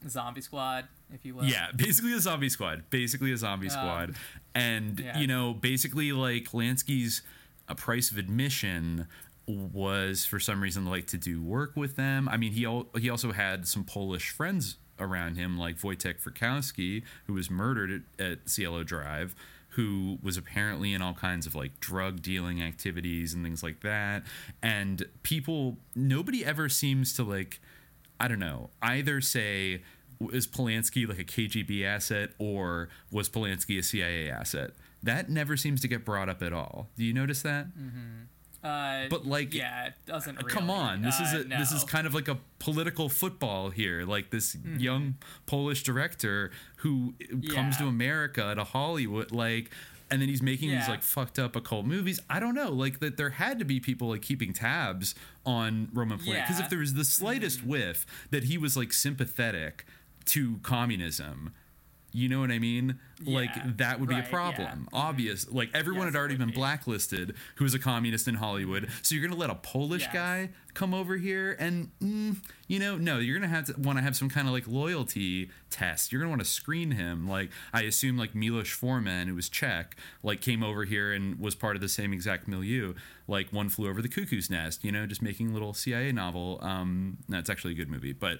Zombie 0.10 0.42
Squad, 0.42 0.88
if 1.14 1.26
you 1.26 1.36
will. 1.36 1.46
Yeah, 1.46 1.68
basically 1.76 2.14
a 2.14 2.20
zombie 2.20 2.50
squad. 2.50 2.84
Basically 2.90 3.32
a 3.32 3.38
zombie 3.38 3.70
squad. 3.70 4.16
And, 4.56 5.00
yeah. 5.00 5.18
you 5.18 5.28
know, 5.28 5.54
basically 5.54 6.12
like 6.12 6.52
Lansky's 6.52 7.22
uh, 7.68 7.76
price 7.76 8.12
of 8.12 8.18
admission 8.18 9.08
was 9.48 10.26
for 10.26 10.40
some 10.40 10.62
reason 10.62 10.86
like 10.86 11.08
to 11.08 11.18
do 11.18 11.42
work 11.42 11.76
with 11.76 11.96
them. 11.96 12.28
I 12.28 12.38
mean, 12.38 12.52
he 12.52 12.66
al- 12.66 12.88
he 13.00 13.10
also 13.10 13.32
had 13.32 13.68
some 13.68 13.84
Polish 13.84 14.30
friends 14.30 14.78
around 15.00 15.36
him, 15.36 15.58
like 15.58 15.78
Wojtek 15.80 16.22
Frykowski, 16.22 17.04
who 17.28 17.34
was 17.34 17.50
murdered 17.50 18.04
at, 18.20 18.26
at 18.26 18.50
Cielo 18.50 18.84
Drive, 18.84 19.36
who 19.70 20.18
was 20.22 20.38
apparently 20.38 20.94
in 20.94 21.02
all 21.02 21.14
kinds 21.14 21.46
of 21.46 21.56
like 21.56 21.80
drug 21.80 22.22
dealing 22.22 22.62
activities 22.62 23.34
and 23.34 23.44
things 23.44 23.62
like 23.64 23.82
that. 23.82 24.24
And 24.62 25.06
people, 25.24 25.78
nobody 25.96 26.44
ever 26.44 26.68
seems 26.68 27.14
to 27.14 27.24
like, 27.24 27.62
I 28.20 28.28
don't 28.28 28.40
know, 28.40 28.72
either 28.82 29.22
say, 29.22 29.84
is 30.34 30.48
Polanski 30.48 31.08
like 31.08 31.20
a 31.20 31.24
KGB 31.24 31.84
asset 31.86 32.32
or 32.40 32.90
was 33.12 33.30
Polanski 33.30 33.78
a 33.80 33.84
CIA 33.84 34.30
asset? 34.30 34.72
That 35.04 35.30
never 35.30 35.56
seems 35.58 35.82
to 35.82 35.88
get 35.88 36.04
brought 36.06 36.28
up 36.30 36.42
at 36.42 36.54
all. 36.54 36.90
Do 36.98 37.04
you 37.06 37.14
notice 37.14 37.42
that? 37.44 37.68
Uh, 38.64 39.06
But, 39.10 39.26
like, 39.26 39.54
yeah, 39.54 39.88
it 39.88 39.94
doesn't. 40.06 40.36
Really. 40.38 40.50
Come 40.52 40.70
on, 40.70 41.02
this 41.04 41.20
is 41.20 41.34
Uh, 41.34 41.40
a, 41.42 41.44
this 41.44 41.72
is 41.72 41.84
kind 41.84 42.08
of 42.08 42.14
like 42.16 42.28
a 42.28 42.38
political 42.60 43.08
football 43.08 43.70
here. 43.70 44.04
Like 44.06 44.32
this 44.32 44.56
Mm-hmm. 44.56 44.80
young 44.80 45.16
Polish 45.46 45.84
director 45.84 46.52
who 46.78 47.14
comes 47.54 47.78
to 47.78 47.86
America 47.86 48.54
to 48.56 48.64
Hollywood, 48.64 49.32
like, 49.32 49.70
and 50.10 50.22
then 50.22 50.28
he's 50.30 50.42
making 50.42 50.72
these 50.72 50.88
like 50.88 51.04
fucked 51.04 51.38
up 51.38 51.56
occult 51.56 51.86
movies. 51.86 52.20
I 52.30 52.40
don't 52.40 52.56
know, 52.56 52.72
like 52.72 53.00
that 53.00 53.18
there 53.18 53.30
had 53.30 53.60
to 53.60 53.66
be 53.66 53.80
people 53.80 54.10
like 54.10 54.22
keeping 54.24 54.54
tabs 54.54 55.14
on 55.46 55.90
Roman 55.94 56.18
Polanski 56.18 56.26
because 56.26 56.36
Yeah. 56.36 56.44
Mm-hmm. 56.56 56.64
if 56.64 56.70
there 56.72 56.80
was 56.80 56.94
the 56.96 57.06
slightest 57.06 57.64
whiff 57.64 58.06
that 58.32 58.46
he 58.46 58.58
was 58.58 58.76
like 58.76 58.92
sympathetic 58.92 59.86
to 60.28 60.58
communism. 60.64 61.54
You 62.14 62.30
know 62.30 62.40
what 62.40 62.50
I 62.52 62.58
mean? 62.58 63.00
Like 63.24 63.78
that 63.78 64.00
would 64.00 64.10
be 64.10 64.16
right, 64.16 64.24
a 64.24 64.26
yeah. 64.26 64.32
problem. 64.32 64.88
Obvious. 64.92 65.48
Like 65.52 65.70
everyone 65.76 66.06
Yes, 66.08 66.14
had 66.14 66.20
already 66.20 66.36
been 66.36 66.48
be. 66.50 66.56
blacklisted 66.56 67.36
who 67.56 67.64
was 67.66 67.76
a 67.76 67.80
communist 67.80 68.28
in 68.28 68.36
Hollywood. 68.36 68.90
So 69.04 69.14
you're 69.14 69.22
going 69.24 69.34
to 69.34 69.40
let 69.40 69.50
a 69.52 69.56
Polish 69.56 70.04
Yes. 70.04 70.14
guy 70.14 70.50
come 70.74 70.94
over 70.96 71.18
here 71.18 71.56
and 71.60 71.92
mm, 72.02 72.38
you 72.68 72.80
know, 72.80 72.98
no, 72.98 73.20
you're 73.20 73.38
going 73.38 73.48
to 73.48 73.56
have 73.56 73.66
to 73.66 73.80
want 73.80 74.00
to 74.00 74.04
have 74.04 74.16
some 74.16 74.30
kind 74.30 74.48
of 74.48 74.54
like 74.54 74.68
loyalty 74.68 75.52
test. 75.70 76.12
You're 76.12 76.20
going 76.22 76.30
to 76.30 76.32
want 76.38 76.42
to 76.42 76.50
screen 76.50 76.92
him. 76.92 77.28
Like 77.28 77.52
I 77.74 77.82
assume 77.84 78.18
like 78.18 78.34
Milos 78.34 78.70
Forman 78.70 79.28
who 79.28 79.36
was 79.36 79.50
Czech, 79.50 79.96
like 80.24 80.42
came 80.42 80.64
over 80.64 80.86
here 80.86 81.12
and 81.14 81.38
was 81.40 81.54
part 81.54 81.76
of 81.76 81.82
the 81.84 81.90
same 81.90 82.14
exact 82.14 82.48
milieu. 82.48 82.94
Like 83.28 83.52
one 83.54 83.70
flew 83.70 83.90
over 83.90 84.02
the 84.02 84.10
cuckoo's 84.10 84.50
nest, 84.50 84.84
you 84.84 84.92
know, 84.92 85.06
just 85.06 85.22
making 85.22 85.50
a 85.52 85.54
little 85.54 85.74
CIA 85.74 86.12
novel. 86.14 86.58
Um 86.64 87.18
no, 87.28 87.38
it's 87.38 87.50
actually 87.50 87.74
a 87.74 87.78
good 87.78 87.90
movie, 87.90 88.14
but 88.14 88.40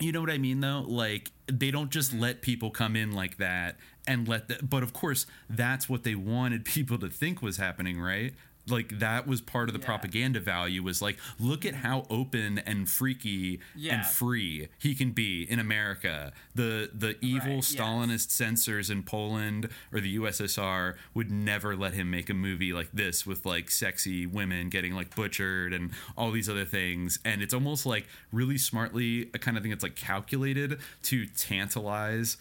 you 0.00 0.12
know 0.12 0.20
what 0.20 0.30
I 0.30 0.38
mean 0.38 0.60
though? 0.60 0.84
Like 0.86 1.30
they 1.46 1.70
don't 1.70 1.90
just 1.90 2.12
let 2.12 2.42
people 2.42 2.70
come 2.70 2.96
in 2.96 3.12
like 3.12 3.38
that 3.38 3.76
and 4.06 4.26
let 4.28 4.48
the, 4.48 4.58
but 4.62 4.82
of 4.82 4.92
course 4.92 5.26
that's 5.48 5.88
what 5.88 6.02
they 6.02 6.14
wanted 6.14 6.64
people 6.64 6.98
to 6.98 7.08
think 7.08 7.42
was 7.42 7.56
happening, 7.56 8.00
right? 8.00 8.34
Like 8.66 8.98
that 8.98 9.26
was 9.26 9.40
part 9.42 9.68
of 9.68 9.74
the 9.74 9.78
Yeah. 9.80 9.86
propaganda 9.86 10.40
value 10.40 10.82
was 10.82 11.02
like 11.02 11.18
look 11.38 11.64
at 11.66 11.74
how 11.74 12.06
open 12.08 12.58
and 12.60 12.88
freaky 12.88 13.60
Yeah. 13.76 13.96
and 13.96 14.06
free 14.06 14.68
he 14.78 14.94
can 14.94 15.12
be 15.12 15.42
in 15.42 15.58
America. 15.58 16.32
The 16.54 16.90
the 16.94 17.16
evil 17.20 17.44
Right, 17.48 17.56
yes. 17.56 17.74
Stalinist 17.74 18.30
censors 18.30 18.88
in 18.90 19.02
Poland 19.02 19.68
or 19.92 20.00
the 20.00 20.14
USSR 20.18 20.94
would 21.12 21.30
never 21.30 21.76
let 21.76 21.92
him 21.94 22.10
make 22.10 22.30
a 22.30 22.34
movie 22.34 22.72
like 22.72 22.88
this 22.92 23.26
with 23.26 23.44
like 23.44 23.70
sexy 23.70 24.26
women 24.26 24.68
getting 24.70 24.94
like 24.94 25.14
butchered 25.14 25.72
and 25.74 25.90
all 26.16 26.30
these 26.30 26.48
other 26.48 26.64
things. 26.64 27.18
And 27.24 27.42
it's 27.42 27.52
almost 27.54 27.84
like 27.84 28.06
really 28.32 28.56
smartly 28.58 29.30
a 29.34 29.38
kind 29.38 29.56
of 29.56 29.62
thing 29.62 29.70
that's 29.70 29.82
like 29.82 29.96
calculated 29.96 30.78
to 31.02 31.26
tantalize 31.26 32.36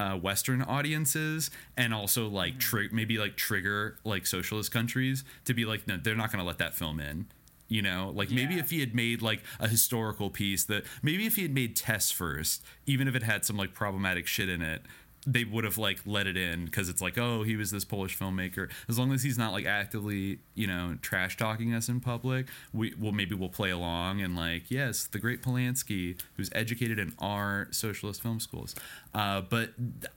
uh, 0.00 0.16
Western 0.16 0.62
audiences 0.62 1.50
and 1.76 1.92
also 1.92 2.26
like 2.26 2.58
tri- 2.58 2.88
maybe 2.90 3.18
like 3.18 3.36
trigger 3.36 3.98
like 4.02 4.26
socialist 4.26 4.72
countries 4.72 5.24
to 5.44 5.52
be 5.52 5.66
like, 5.66 5.86
no, 5.86 5.98
they're 6.02 6.16
not 6.16 6.32
going 6.32 6.42
to 6.42 6.46
let 6.46 6.56
that 6.56 6.74
film 6.74 6.98
in. 6.98 7.26
You 7.68 7.82
know, 7.82 8.10
like 8.16 8.32
maybe 8.32 8.58
if 8.58 8.70
he 8.70 8.80
had 8.80 8.96
made 8.96 9.22
like 9.22 9.44
a 9.60 9.68
historical 9.68 10.28
piece 10.28 10.64
that 10.64 10.84
maybe 11.02 11.26
if 11.26 11.36
he 11.36 11.42
had 11.42 11.54
made 11.54 11.76
tests 11.76 12.10
first, 12.10 12.64
even 12.84 13.06
if 13.06 13.14
it 13.14 13.22
had 13.22 13.44
some 13.44 13.56
like 13.56 13.74
problematic 13.74 14.26
shit 14.26 14.48
in 14.48 14.60
it, 14.60 14.82
they 15.26 15.44
would 15.44 15.64
have 15.64 15.76
like 15.76 16.00
let 16.06 16.26
it 16.26 16.36
in 16.36 16.64
because 16.64 16.88
it's 16.88 17.02
like, 17.02 17.18
oh, 17.18 17.42
he 17.42 17.56
was 17.56 17.70
this 17.70 17.84
Polish 17.84 18.18
filmmaker. 18.18 18.70
As 18.88 18.98
long 18.98 19.12
as 19.12 19.22
he's 19.22 19.36
not 19.36 19.52
like 19.52 19.66
actively, 19.66 20.38
you 20.54 20.66
know, 20.66 20.96
trash 21.02 21.36
talking 21.36 21.74
us 21.74 21.88
in 21.88 22.00
public, 22.00 22.46
we 22.72 22.94
well 22.98 23.12
maybe 23.12 23.34
we'll 23.34 23.50
play 23.50 23.70
along 23.70 24.22
and 24.22 24.34
like, 24.34 24.70
yes, 24.70 25.06
the 25.06 25.18
great 25.18 25.42
Polanski, 25.42 26.18
who's 26.36 26.48
educated 26.54 26.98
in 26.98 27.12
our 27.18 27.68
socialist 27.70 28.22
film 28.22 28.40
schools. 28.40 28.74
Uh, 29.14 29.42
but 29.42 29.70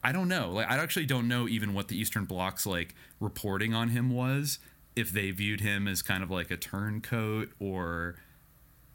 I 0.04 0.12
don't 0.12 0.28
know. 0.30 0.52
Like, 0.52 0.70
I 0.70 0.78
actually 0.78 1.06
don't 1.06 1.28
know 1.28 1.48
even 1.48 1.74
what 1.74 1.90
the 1.90 1.98
Eastern 1.98 2.26
Bloc's 2.26 2.66
like 2.66 2.96
reporting 3.20 3.74
on 3.74 3.90
him 3.90 4.10
was. 4.10 4.60
If 4.96 5.12
they 5.12 5.32
viewed 5.32 5.60
him 5.60 5.88
as 5.88 6.04
kind 6.04 6.22
of 6.22 6.30
like 6.30 6.52
a 6.52 6.58
turncoat 6.58 7.50
or 7.60 8.16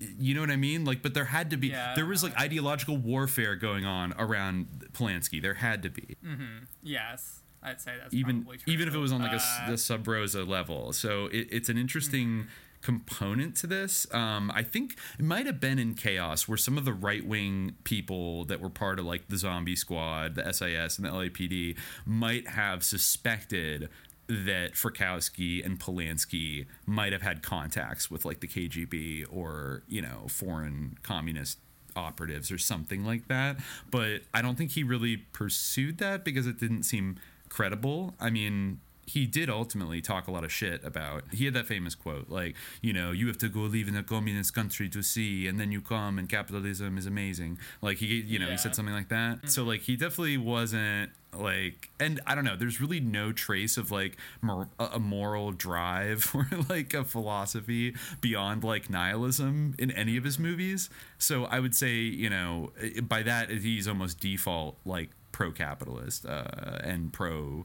you 0.01 0.35
know 0.35 0.41
what 0.41 0.51
I 0.51 0.57
mean? 0.57 0.85
Like, 0.85 1.03
but 1.03 1.15
there 1.15 1.25
had 1.27 1.51
to 1.51 1.57
be 1.57 1.69
Yeah, 1.69 1.95
there 1.95 2.07
was 2.07 2.23
know. 2.23 2.29
like 2.31 2.39
ideological 2.39 2.97
warfare 2.97 3.57
going 3.57 3.85
on 3.85 4.15
around 4.19 4.89
Polanski. 4.93 5.41
There 5.43 5.55
had 5.55 5.83
to 5.83 5.91
be, 5.91 6.17
Mm-hmm. 6.25 6.65
Yes, 6.83 7.41
I'd 7.63 7.81
say 7.81 7.95
that's 8.01 8.15
even 8.15 8.47
even 8.67 8.87
if 8.89 8.95
it 8.95 8.99
was 8.99 9.13
on 9.13 9.21
like 9.23 9.33
a, 9.33 9.37
Uh, 9.43 9.71
the 9.71 9.79
sub 9.79 10.07
rosa 10.07 10.45
level. 10.45 10.93
So 10.93 11.27
it, 11.27 11.49
it's 11.51 11.69
an 11.69 11.77
interesting 11.79 12.47
component 12.81 13.57
to 13.57 13.67
this. 13.67 14.07
Um, 14.15 14.53
I 14.55 14.63
think 14.63 14.97
it 15.19 15.25
might 15.25 15.47
have 15.47 15.59
been 15.59 15.81
in 15.81 15.95
chaos 15.95 16.47
where 16.47 16.57
some 16.57 16.79
of 16.79 16.85
the 16.85 16.93
right 16.93 17.27
wing 17.27 17.75
people 17.83 18.45
that 18.45 18.61
were 18.61 18.71
part 18.71 19.01
of 19.01 19.05
like 19.05 19.29
the 19.29 19.37
Zombie 19.37 19.75
Squad, 19.75 20.37
the 20.37 20.45
SIS, 20.53 20.97
and 20.97 21.05
the 21.05 21.11
LAPD 21.11 21.77
might 22.07 22.47
have 22.51 22.85
suspected 22.85 23.89
that 24.29 24.75
Frykowski 24.75 25.65
and 25.65 25.81
Polanski 25.81 26.67
might 26.87 27.13
have 27.13 27.23
had 27.23 27.43
contacts 27.43 28.11
with 28.11 28.25
like 28.25 28.41
the 28.41 28.47
KGB 28.47 29.27
or 29.31 29.83
you 29.89 30.03
know 30.03 30.27
foreign 30.29 30.99
communist 31.03 31.59
operatives 31.97 32.53
or 32.53 32.59
something 32.59 33.05
like 33.05 33.29
that. 33.29 33.57
But 33.91 34.23
I 34.33 34.43
don't 34.43 34.57
think 34.57 34.73
he 34.73 34.83
really 34.83 35.17
pursued 35.17 35.99
that 35.99 36.25
because 36.25 36.47
it 36.47 36.61
didn't 36.61 36.85
seem 36.85 37.17
credible. 37.49 38.15
I 38.21 38.31
mean, 38.31 38.81
he 39.09 39.27
did 39.27 39.49
ultimately 39.49 40.03
talk 40.03 40.29
a 40.29 40.31
lot 40.31 40.45
of 40.45 40.53
shit 40.53 40.85
about. 40.85 41.25
He 41.33 41.47
had 41.47 41.55
that 41.55 41.67
famous 41.67 41.95
quote, 41.95 42.29
like, 42.29 42.55
you 42.83 42.93
know, 42.93 43.11
you 43.11 43.27
have 43.29 43.39
to 43.39 43.49
go 43.49 43.61
live 43.61 43.89
in 43.89 43.97
a 43.97 44.03
communist 44.03 44.55
country 44.55 44.89
to 44.91 45.03
see, 45.03 45.47
and 45.47 45.59
then 45.59 45.73
you 45.73 45.81
come, 45.81 46.19
and 46.19 46.29
capitalism 46.29 46.99
is 46.99 47.07
amazing. 47.07 47.59
Like 47.81 47.97
he, 47.99 48.07
you 48.07 48.39
know, 48.39 48.47
he 48.47 48.59
said 48.59 48.75
something 48.75 48.95
like 48.95 49.09
that. 49.09 49.51
So 49.51 49.65
like 49.65 49.81
he 49.81 49.97
definitely 49.97 50.37
wasn't 50.37 51.13
like, 51.35 51.91
and 51.99 52.21
I 52.27 52.35
don't 52.35 52.45
know. 52.45 52.57
There's 52.57 52.81
really 52.81 53.01
no 53.01 53.33
trace 53.33 53.79
of 53.79 53.91
like 53.91 54.19
mor- 54.43 54.69
a 54.79 54.89
a 54.95 54.99
moral 54.99 55.53
drive 55.53 56.31
or 56.35 56.47
like 56.69 56.93
a 56.93 57.05
philosophy 57.05 57.95
beyond 58.21 58.63
like 58.63 58.91
nihilism 58.91 59.75
in 59.79 59.91
any 59.93 60.19
of 60.19 60.25
his 60.25 60.39
movies. 60.39 60.91
So 61.17 61.45
I 61.47 61.61
would 61.61 61.75
say, 61.75 61.95
you 61.95 62.29
know, 62.29 62.73
by 63.03 63.23
that 63.23 63.51
he's 63.51 63.89
almost 63.89 64.21
default 64.21 64.77
like 64.85 65.11
pro-capitalist 65.33 66.27
uh, 66.27 66.79
and 66.83 67.13
pro 67.13 67.65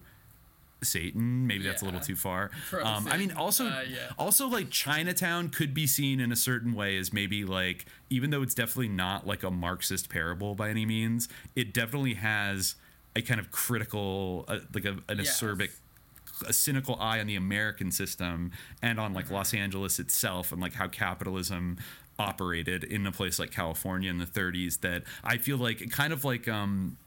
Satan. 0.86 1.46
Maybe 1.48 1.63
that's 1.63 1.82
a 1.82 1.86
little 1.86 2.00
too 2.00 2.16
far. 2.16 2.52
Um, 2.84 3.08
I 3.08 3.18
mean, 3.18 3.32
also, 3.32 3.66
uh, 3.68 3.84
yeah. 3.88 4.10
also 4.18 4.48
like 4.48 4.70
Chinatown 4.70 5.50
could 5.50 5.74
be 5.74 5.88
seen 5.88 6.20
in 6.20 6.32
a 6.32 6.36
certain 6.36 6.74
way 6.74 6.98
as 6.98 7.13
maybe 7.13 7.46
like, 7.46 7.86
even 8.10 8.30
though 8.30 8.42
it's 8.42 8.54
definitely 8.56 8.90
not 8.90 9.25
like 9.28 9.44
a 9.44 9.52
Marxist 9.52 10.10
parable 10.10 10.54
by 10.56 10.70
any 10.70 10.86
means, 10.86 11.30
it 11.56 11.74
definitely 11.74 12.16
has 12.16 12.75
a 13.16 13.22
kind 13.22 13.40
of 13.40 13.52
critical, 13.52 14.46
uh, 14.48 14.60
like 14.74 14.86
a, 14.86 14.98
an 15.08 15.20
Yes. 15.20 15.40
acerbic 15.42 15.70
a 16.48 16.52
cynical 16.54 16.96
eye 17.00 17.20
on 17.20 17.28
the 17.28 17.36
American 17.36 17.92
system 17.92 18.52
and 18.82 19.00
on 19.00 19.13
like 19.13 19.30
Los 19.30 19.54
Angeles 19.54 20.00
itself 20.00 20.52
and 20.52 20.60
like 20.60 20.74
how 20.74 20.88
capitalism 20.88 21.78
operated 22.20 22.84
in 22.84 23.06
a 23.08 23.12
place 23.12 23.40
like 23.40 23.52
California 23.52 24.10
in 24.10 24.18
the 24.18 24.25
30s 24.25 24.80
that 24.82 25.04
I 25.24 25.38
feel 25.38 25.58
like 25.58 25.90
kind 25.92 26.12
of 26.12 26.24
like 26.25 26.48
um 26.48 26.98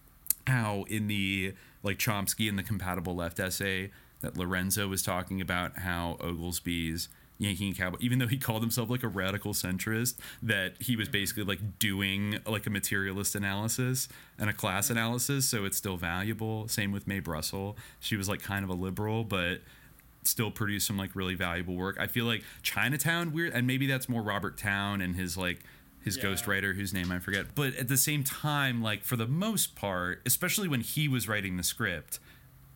how 0.47 0.85
in 0.89 1.07
the 1.09 1.55
like 1.83 1.99
Chomsky 1.99 2.49
and 2.49 2.59
the 2.59 2.63
compatible 2.63 3.15
left 3.15 3.41
essay 3.41 3.91
that 4.21 4.37
Lorenzo 4.37 4.89
was 4.89 5.03
talking 5.03 5.41
about 5.41 5.79
how 5.79 6.17
Oglesby's 6.21 7.09
Yankee 7.39 7.69
and 7.69 7.77
Cowboy, 7.77 7.99
even 8.01 8.19
though 8.19 8.27
he 8.27 8.39
called 8.39 8.63
himself 8.63 8.89
like 8.89 9.03
a 9.03 9.09
radical 9.09 9.53
centrist, 9.53 10.17
that 10.43 10.75
he 10.81 10.97
was 10.97 11.09
basically 11.09 11.45
like 11.45 11.79
doing 11.79 12.39
like 12.47 12.67
a 12.67 12.71
materialist 12.71 13.35
analysis 13.35 14.09
and 14.39 14.49
a 14.49 14.53
class 14.53 14.89
analysis, 14.89 15.47
so 15.47 15.65
it's 15.65 15.77
still 15.77 15.97
valuable. 15.97 16.67
Same 16.69 16.93
with 16.93 17.07
Mae 17.07 17.21
Brussell. 17.21 17.77
She 18.01 18.17
was 18.17 18.29
like 18.29 18.43
kind 18.43 18.65
of 18.65 18.71
a 18.71 18.75
liberal, 18.75 19.23
but 19.23 19.61
still 20.25 20.51
produced 20.51 20.87
some 20.87 20.97
like 20.97 21.15
really 21.15 21.35
valuable 21.35 21.75
work. 21.75 21.99
I 22.01 22.07
feel 22.07 22.25
like 22.25 22.43
Chinatown 22.63 23.33
weird 23.33 23.53
and 23.53 23.67
maybe 23.67 23.87
that's 23.87 24.09
more 24.09 24.23
Robert 24.23 24.57
Towne 24.57 25.01
and 25.01 25.15
his 25.15 25.37
like 25.37 25.61
his 26.07 26.17
Yeah. 26.17 26.23
ghostwriter 26.25 26.75
whose 26.75 26.95
name 26.95 27.13
I 27.13 27.19
forget. 27.19 27.55
But 27.55 27.75
at 27.75 27.89
the 27.89 27.99
same 27.99 28.25
time 28.25 28.81
like 28.81 29.05
for 29.05 29.17
the 29.17 29.27
most 29.27 29.75
part, 29.77 30.23
especially 30.25 30.69
when 30.69 30.81
he 30.81 31.07
was 31.09 31.29
writing 31.29 31.59
the 31.59 31.63
script, 31.63 32.19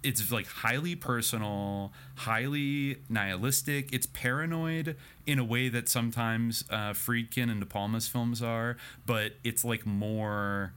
it's 0.03 0.31
like 0.33 0.47
highly 0.47 0.95
personal, 0.97 1.93
highly 2.17 2.99
nihilistic. 3.09 3.93
It's 3.93 4.07
paranoid 4.07 4.97
in 5.27 5.39
a 5.39 5.45
way 5.45 5.69
that 5.69 5.89
sometimes 5.89 6.65
uh, 6.71 6.93
Friedkin 6.93 7.51
and 7.51 7.61
De 7.61 7.67
Palma's 7.67 8.09
films 8.09 8.43
are, 8.43 8.77
but 9.07 9.35
it's 9.45 9.63
like 9.65 9.85
more, 9.87 10.73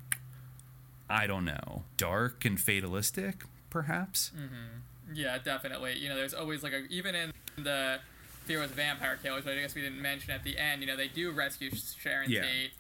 I 1.10 1.26
don't 1.28 1.46
know, 1.46 1.84
dark 1.98 2.44
and 2.46 2.60
fatalistic, 2.60 3.44
perhaps. 3.70 4.32
Yeah, 5.14 5.38
definitely. 5.38 5.98
You 6.00 6.10
know, 6.10 6.16
there's 6.16 6.34
always 6.34 6.62
like 6.64 6.74
a 6.74 6.86
even 6.90 7.16
in 7.16 7.32
the 7.58 8.00
Fearless 8.46 8.72
Vampire 8.72 9.18
Killers, 9.22 9.44
but 9.44 9.54
I 9.54 9.62
guess 9.62 9.76
we 9.76 9.82
didn't 9.82 10.02
mention 10.02 10.32
at 10.32 10.44
the 10.44 10.58
end. 10.58 10.82
You 10.82 10.88
know, 10.88 10.96
they 10.98 11.08
do 11.08 11.32
rescue 11.32 11.70
Sharon 12.00 12.30
Yeah. 12.32 12.42
Tate, 12.42 12.72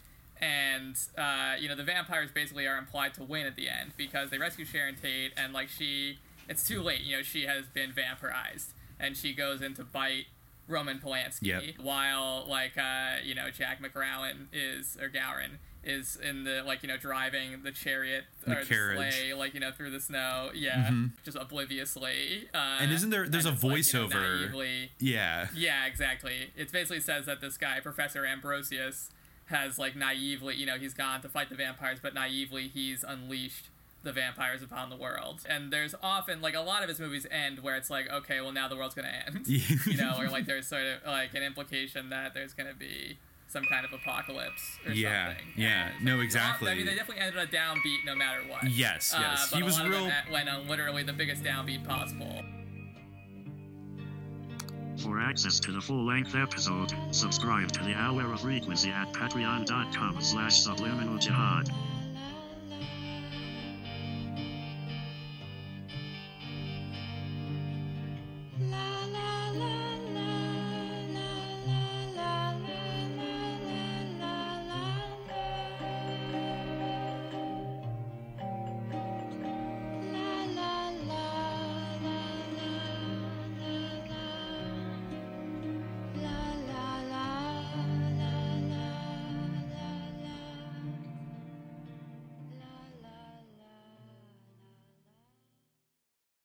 and 0.42 0.96
uh, 1.18 1.56
you 1.60 1.70
know 1.70 1.76
the 1.76 1.84
vampires 1.84 2.30
basically 2.34 2.68
are 2.68 2.78
implied 2.78 3.14
to 3.16 3.24
win 3.24 3.46
at 3.46 3.56
the 3.56 3.70
end 3.70 3.94
because 3.98 4.30
they 4.30 4.38
rescue 4.38 4.66
Sharon 4.66 4.96
Tate 4.96 5.32
and 5.38 5.54
like 5.54 5.70
she 5.70 6.18
it's 6.50 6.68
too 6.68 6.82
late 6.82 7.02
you 7.02 7.16
know 7.16 7.22
she 7.24 7.44
has 7.46 7.66
been 7.68 7.92
vampirized 7.94 8.74
and 9.00 9.16
she 9.16 9.34
goes 9.34 9.62
in 9.62 9.74
to 9.76 9.84
bite 9.84 10.26
Roman 10.68 11.00
Polanski 11.00 11.40
Yep. 11.44 11.64
while 11.82 12.46
like 12.50 12.78
uh, 12.78 13.16
you 13.24 13.36
know 13.36 13.50
Jack 13.52 13.82
McGowan 13.82 14.48
is 14.52 14.98
or 15.02 15.08
Gowron 15.10 15.60
is 15.84 16.16
in 16.18 16.44
the 16.46 16.64
like 16.66 16.82
you 16.84 16.88
know 16.88 16.98
driving 16.98 17.62
the 17.64 17.72
chariot 17.72 18.24
The 18.46 18.52
or 18.52 18.64
the 18.64 18.66
sleigh 18.66 19.34
like 19.34 19.54
you 19.54 19.60
know 19.60 19.72
through 19.72 19.92
the 19.92 20.00
snow 20.00 20.50
yeah 20.54 20.90
just 21.26 21.36
obliviously 21.38 22.48
uh, 22.54 22.78
And 22.80 22.92
isn't 22.92 23.10
there- 23.10 23.28
there's 23.28 23.46
a 23.46 23.50
it's, 23.54 23.64
like, 23.64 23.94
you 23.94 24.00
know, 24.00 24.08
voiceover. 24.08 24.90
Yeah. 25.00 25.48
yeah, 25.56 25.86
exactly. 25.86 26.52
It 26.56 26.72
basically 26.72 27.00
says 27.02 27.26
that 27.26 27.42
this 27.42 27.58
guy, 27.58 27.80
Professor 27.80 28.26
Ambrosius, 28.26 29.10
has 29.48 29.78
like 29.78 29.96
naively, 29.96 30.56
you 30.56 30.66
know, 30.66 30.78
he's 30.78 30.94
gone 30.94 31.22
to 31.22 31.30
fight 31.30 31.50
the 31.50 31.56
vampires, 31.56 32.00
but 32.02 32.14
naively 32.14 32.68
he's 32.68 33.04
unleashed 33.04 33.68
the 34.04 34.12
vampires 34.12 34.62
upon 34.62 34.90
the 34.90 34.96
world. 34.98 35.42
And 35.48 35.72
there's 35.72 35.96
often 36.04 36.42
like 36.42 36.56
a 36.56 36.60
lot 36.62 36.84
of 36.84 36.90
his 36.90 37.00
movies 37.00 37.26
end 37.32 37.60
where 37.60 37.76
it's 37.76 37.90
like, 37.90 38.10
okay, 38.12 38.42
well 38.42 38.52
now 38.52 38.68
the 38.68 38.76
world's 38.76 38.96
gonna 38.96 39.12
end, 39.28 39.48
you 39.48 39.98
know, 39.98 40.16
or 40.20 40.30
like 40.30 40.46
there's 40.46 40.68
sort 40.68 40.84
of 40.84 41.00
like 41.06 41.34
an 41.34 41.44
implication 41.44 42.10
that 42.10 42.34
there's 42.34 42.54
gonna 42.54 42.74
be 42.74 43.18
some 43.54 43.64
kind 43.66 43.86
of 43.86 43.94
apocalypse 43.94 44.78
or 44.86 44.92
Yeah, 44.92 45.28
something. 45.28 45.46
yeah. 45.56 45.92
And 45.96 46.04
No, 46.06 46.18
so- 46.18 46.22
exactly. 46.22 46.72
I 46.72 46.76
mean, 46.76 46.86
they 46.88 46.96
definitely 46.96 47.24
ended 47.24 47.42
a 47.42 47.48
downbeat 47.48 48.04
no 48.06 48.16
matter 48.16 48.42
what. 48.48 48.70
Yes, 48.70 49.14
Uh, 49.14 49.20
yes. 49.22 49.50
but 49.52 49.56
he 49.58 49.62
a 49.62 49.66
was 49.66 49.78
lot 49.78 49.86
of 49.86 49.92
real. 49.92 50.06
them 50.06 50.32
went 50.32 50.50
on 50.50 50.68
literally 50.68 51.04
the 51.04 51.14
biggest 51.14 51.44
downbeat 51.44 51.86
possible. 51.88 52.44
For 55.02 55.20
access 55.20 55.60
to 55.62 55.72
the 55.72 55.82
full-length 55.82 56.34
episode, 56.36 56.94
subscribe 57.12 57.72
to 57.74 57.84
the 57.84 57.94
Hour 57.94 58.32
of 58.34 58.42
Frequency 58.42 58.90
at 58.90 59.12
patreon.com 59.14 60.22
slash 60.22 60.60
subliminal 60.62 61.18
jihad. 61.18 61.70